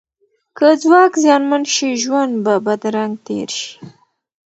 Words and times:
که 0.57 0.65
ځواک 0.83 1.11
زیانمن 1.23 1.63
شي، 1.73 1.89
ژوند 2.03 2.33
به 2.45 2.53
بدرنګ 2.65 3.13
تیر 3.25 3.49
شي. 3.59 3.71